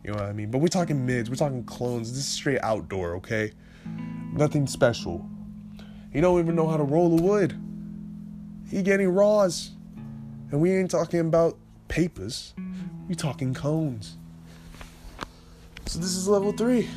[0.03, 0.51] You know what I mean?
[0.51, 2.09] But we're talking mids, we're talking clones.
[2.09, 3.51] This is straight outdoor, okay?
[4.33, 5.29] Nothing special.
[6.11, 7.57] He don't even know how to roll a wood.
[8.69, 9.71] He getting raws.
[10.51, 12.53] And we ain't talking about papers.
[13.07, 14.17] We talking cones.
[15.85, 16.89] So this is level three.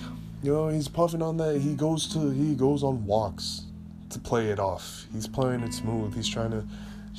[0.42, 1.60] You know, he's puffing on that.
[1.60, 3.64] He goes to he goes on walks
[4.10, 5.06] to play it off.
[5.12, 6.14] He's playing it smooth.
[6.14, 6.64] He's trying to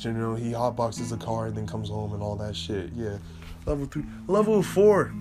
[0.04, 2.90] you know, he hotboxes the car and then comes home and all that shit.
[2.94, 3.18] Yeah.
[3.66, 4.04] Level three.
[4.28, 5.12] Level four.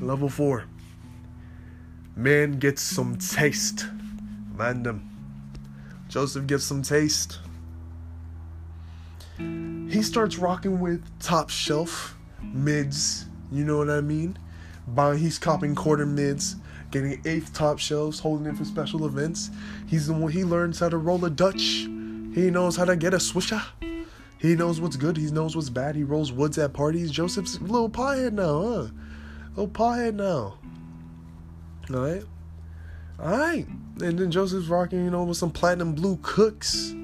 [0.00, 0.64] Level four.
[2.16, 3.86] Man gets some taste.
[4.54, 5.06] Random.
[6.08, 7.38] Joseph gets some taste.
[9.38, 13.26] He starts rocking with top shelf mids.
[13.52, 14.38] You know what I mean?
[14.94, 16.56] Buying, he's copping quarter mids,
[16.90, 19.50] getting eighth top shelves, holding it for special events.
[19.86, 20.32] He's the one.
[20.32, 21.86] He learns how to roll a Dutch.
[22.34, 23.62] He knows how to get a swisher.
[24.38, 25.16] He knows what's good.
[25.16, 25.96] He knows what's bad.
[25.96, 27.10] He rolls woods at parties.
[27.10, 28.88] Joseph's a little piehead now, huh?
[29.50, 30.58] Little piehead now.
[31.94, 32.22] All right.
[33.18, 33.66] All right.
[34.00, 36.94] And then Joseph's rocking, you know, with some platinum blue cooks.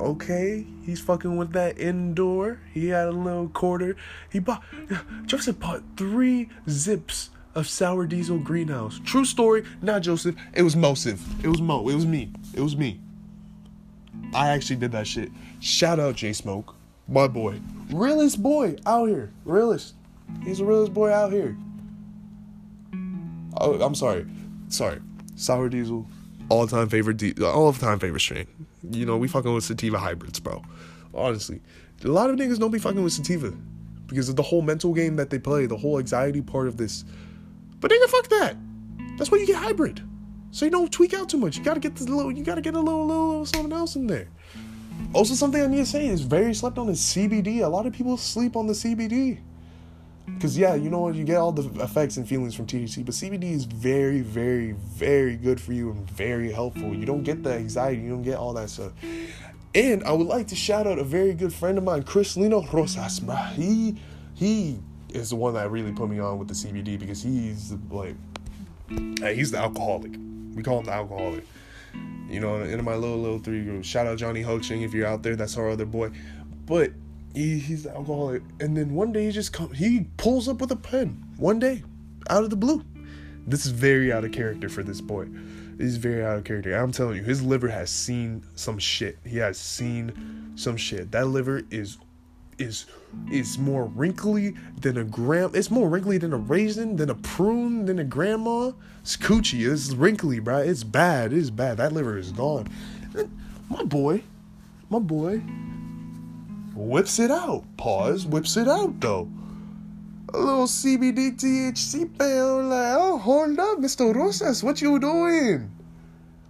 [0.00, 2.58] Okay, he's fucking with that indoor.
[2.72, 3.96] He had a little quarter.
[4.30, 4.62] He bought
[5.26, 8.98] Joseph bought three zips of sour diesel greenhouse.
[9.04, 10.36] True story, not Joseph.
[10.54, 11.20] It was Mosive.
[11.44, 11.86] It was Mo.
[11.90, 12.32] It was me.
[12.54, 12.98] It was me.
[14.34, 15.30] I actually did that shit.
[15.60, 16.74] Shout out J Smoke,
[17.06, 19.30] my boy, realest boy out here.
[19.44, 19.94] Realest.
[20.44, 21.58] He's the realest boy out here.
[23.58, 24.24] Oh, I'm sorry.
[24.68, 25.00] Sorry.
[25.36, 26.06] Sour diesel,
[26.50, 28.46] all time favorite, all time favorite strain.
[28.90, 30.62] You know, we fucking with sativa hybrids, bro.
[31.14, 31.60] Honestly,
[32.04, 33.52] a lot of niggas don't be fucking with sativa
[34.06, 37.04] because of the whole mental game that they play, the whole anxiety part of this.
[37.78, 38.56] But nigga, fuck that.
[39.16, 40.02] That's why you get hybrid,
[40.50, 41.56] so you don't tweak out too much.
[41.56, 44.06] You gotta get this little, you gotta get a little, little, little something else in
[44.06, 44.28] there.
[45.14, 47.62] Also, something I need to say is very slept on is CBD.
[47.62, 49.40] A lot of people sleep on the CBD.
[50.34, 51.14] Because, yeah, you know what?
[51.14, 55.36] You get all the effects and feelings from THC, but CBD is very, very, very
[55.36, 56.94] good for you and very helpful.
[56.94, 58.92] You don't get the anxiety, you don't get all that stuff.
[59.74, 62.62] And I would like to shout out a very good friend of mine, Chris Lino
[62.72, 63.20] Rosas.
[63.54, 63.96] He,
[64.34, 68.16] he is the one that really put me on with the CBD because he's like,
[68.88, 70.12] he's the alcoholic.
[70.54, 71.44] We call him the alcoholic.
[72.28, 73.84] You know, in my little, little three group.
[73.84, 75.36] Shout out Johnny Hoching if you're out there.
[75.36, 76.10] That's our other boy.
[76.66, 76.92] But
[77.34, 78.42] he, he's the alcoholic.
[78.60, 81.24] And then one day he just comes, he pulls up with a pen.
[81.36, 81.82] One day,
[82.28, 82.84] out of the blue.
[83.46, 85.28] This is very out of character for this boy.
[85.78, 86.76] Is very out of character.
[86.76, 89.18] I'm telling you, his liver has seen some shit.
[89.24, 91.10] He has seen some shit.
[91.12, 91.96] That liver is
[92.58, 92.84] is
[93.32, 95.52] is more wrinkly than a gram.
[95.54, 98.72] It's more wrinkly than a raisin, than a prune, than a grandma.
[99.00, 99.66] It's coochie.
[99.72, 100.58] It's wrinkly, bro.
[100.58, 101.32] It's bad.
[101.32, 101.78] It's bad.
[101.78, 102.68] That liver is gone.
[103.70, 104.22] My boy,
[104.90, 105.40] my boy,
[106.80, 107.64] whips it out.
[107.76, 108.26] Pause.
[108.26, 109.28] Whips it out though.
[110.32, 112.68] A little CBD THC pen.
[112.68, 114.14] Like, oh, hold up, Mr.
[114.14, 115.70] Rosas, what you doing?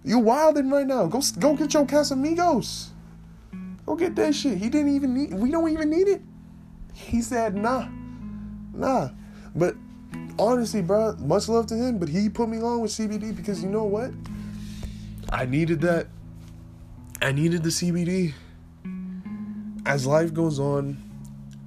[0.03, 1.07] You wilding right now.
[1.07, 2.89] Go, go get your Casamigos.
[3.85, 4.57] Go get that shit.
[4.57, 5.33] He didn't even need.
[5.33, 6.21] We don't even need it.
[6.93, 7.87] He said, nah,
[8.73, 9.09] nah.
[9.55, 9.75] But
[10.37, 11.97] honestly, bro, much love to him.
[11.97, 14.11] But he put me on with CBD because you know what?
[15.31, 16.07] I needed that.
[17.21, 18.33] I needed the CBD.
[19.85, 20.97] As life goes on,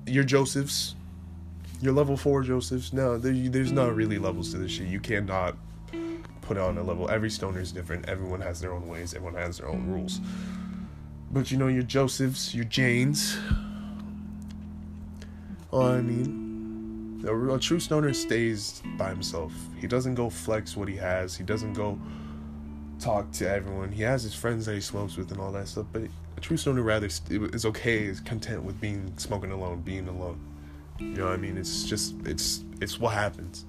[0.07, 0.95] your Josephs,
[1.81, 2.93] your level four Josephs.
[2.93, 4.87] No, there, there's not really levels to this shit.
[4.87, 5.57] You cannot
[6.43, 7.11] put on a level.
[7.11, 8.09] Every stoner is different.
[8.09, 9.15] Everyone has their own ways.
[9.15, 10.21] Everyone has their own rules.
[11.33, 13.37] But you know, your Josephs, your Janes.
[15.73, 19.53] Oh, I mean, a, a true stoner stays by himself.
[19.81, 21.37] He doesn't go flex what he has.
[21.37, 21.99] He doesn't go
[23.05, 23.93] talk to everyone.
[23.93, 25.87] He has his friends that he smokes with and all that stuff.
[25.93, 26.03] But
[26.37, 30.41] a true stoner rather is okay, is content with being smoking alone, being alone.
[30.99, 31.59] You know what I mean?
[31.59, 33.67] It's just it's it's what happens.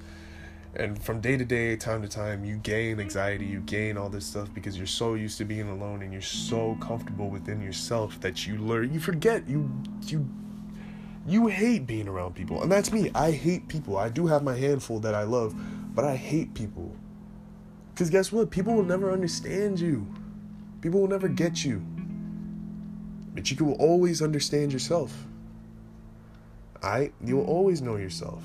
[0.77, 4.25] And from day to day, time to time, you gain anxiety, you gain all this
[4.25, 8.45] stuff because you're so used to being alone and you're so comfortable within yourself that
[8.45, 9.69] you learn you forget you
[10.07, 10.27] you
[11.27, 12.61] you hate being around people.
[12.61, 13.11] And that's me.
[13.13, 13.97] I hate people.
[13.97, 15.53] I do have my handful that I love,
[15.93, 16.95] but I hate people.
[17.95, 18.51] Cuz guess what?
[18.51, 20.07] People will never understand you.
[20.81, 21.83] People will never get you.
[23.33, 25.25] But you will always understand yourself.
[26.83, 28.43] I you'll always know yourself.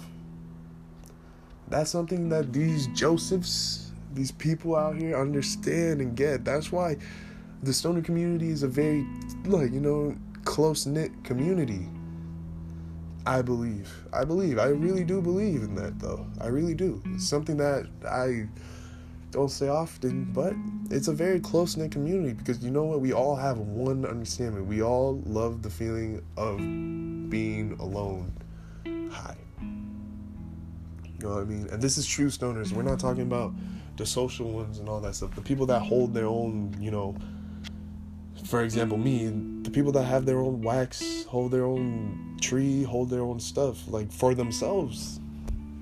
[1.68, 6.44] That's something that these Josephs, these people out here understand and get.
[6.44, 6.96] That's why
[7.62, 9.06] the stoner community is a very
[9.44, 11.86] like, you know, close knit community.
[13.26, 13.92] I believe.
[14.12, 14.58] I believe.
[14.58, 16.26] I really do believe in that though.
[16.40, 17.02] I really do.
[17.14, 18.48] It's something that I
[19.30, 20.54] don't say often, but
[20.90, 23.00] it's a very close knit community because you know what?
[23.00, 24.66] We all have one understanding.
[24.66, 28.32] We all love the feeling of being alone
[29.10, 29.36] high.
[29.62, 31.68] You know what I mean?
[31.70, 32.72] And this is true stoners.
[32.72, 33.52] We're not talking about
[33.96, 35.34] the social ones and all that stuff.
[35.34, 37.14] The people that hold their own, you know,
[38.46, 39.28] for example, me,
[39.62, 43.86] the people that have their own wax, hold their own tree, hold their own stuff,
[43.86, 45.20] like for themselves.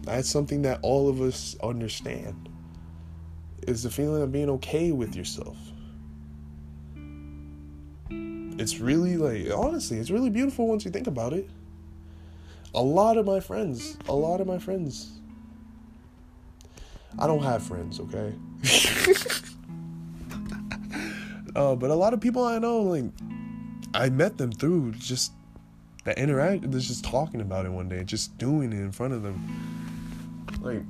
[0.02, 2.47] That's something that all of us understand.
[3.66, 5.56] Is the feeling of being okay with yourself.
[8.10, 11.48] It's really like honestly, it's really beautiful once you think about it.
[12.74, 15.18] A lot of my friends, a lot of my friends.
[17.18, 18.34] I don't have friends, okay?
[21.56, 23.10] uh, but a lot of people I know, like,
[23.94, 25.32] I met them through just
[26.04, 30.46] the interact, just talking about it one day, just doing it in front of them.
[30.60, 30.82] Like,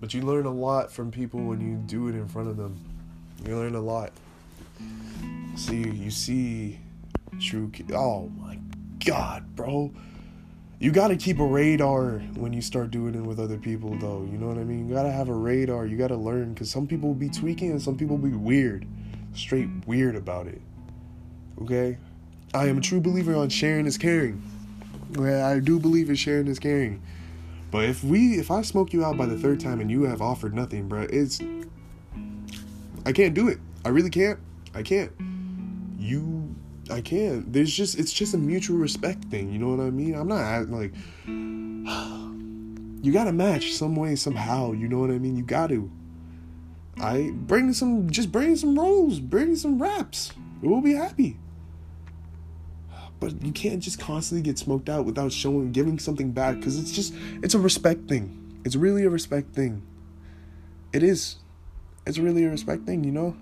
[0.00, 2.78] but you learn a lot from people when you do it in front of them.
[3.46, 4.12] You learn a lot.
[5.56, 6.78] See you see
[7.40, 8.58] true oh my
[9.04, 9.92] god bro.
[10.80, 14.26] You got to keep a radar when you start doing it with other people though.
[14.30, 14.88] You know what i mean?
[14.88, 15.86] You got to have a radar.
[15.86, 18.36] You got to learn because some people will be tweaking and some people will be
[18.36, 18.86] weird.
[19.34, 20.60] Straight weird about it.
[21.62, 21.98] Okay?
[22.54, 24.40] I am a true believer on sharing is caring.
[25.18, 27.02] I do believe in sharing is caring
[27.70, 30.22] but if we if i smoke you out by the third time and you have
[30.22, 31.40] offered nothing bro it's
[33.06, 34.38] i can't do it i really can't
[34.74, 35.12] i can't
[35.98, 36.54] you
[36.90, 37.52] I can't.
[37.52, 39.52] There's just it's just a mutual respect thing.
[39.52, 40.14] You know what I mean?
[40.14, 40.94] I'm not like
[41.26, 44.72] you gotta match some way somehow.
[44.72, 45.36] You know what I mean?
[45.36, 45.90] You got to.
[47.00, 50.32] I bring some just bring some rolls, bring some raps.
[50.62, 51.38] We'll be happy.
[53.20, 56.92] But you can't just constantly get smoked out without showing giving something back because it's
[56.92, 58.60] just it's a respect thing.
[58.64, 59.82] It's really a respect thing.
[60.92, 61.36] It is.
[62.06, 63.36] It's really a respect thing, you know?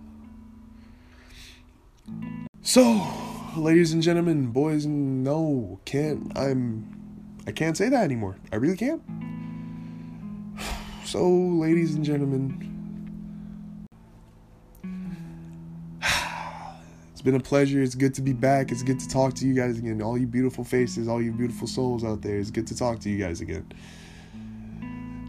[2.62, 3.00] So,
[3.56, 6.92] ladies and gentlemen, boys no, can't I'm
[7.46, 8.36] I can't say that anymore.
[8.52, 9.02] I really can't.
[11.04, 12.75] So, ladies and gentlemen,
[17.26, 17.82] been a pleasure.
[17.82, 18.70] It's good to be back.
[18.70, 20.00] It's good to talk to you guys again.
[20.00, 22.38] All you beautiful faces, all you beautiful souls out there.
[22.38, 23.66] It's good to talk to you guys again.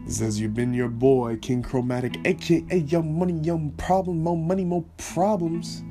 [0.06, 4.64] This says you've been your boy, King Chromatic, aka Young Money, Young Problem, more money,
[4.64, 5.82] more problems.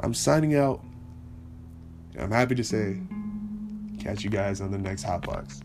[0.00, 0.82] I'm signing out.
[2.18, 3.00] I'm happy to say,
[4.00, 5.62] catch you guys on the next Hotbox.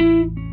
[0.00, 0.49] Box.